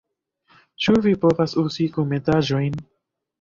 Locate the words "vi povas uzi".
1.03-1.87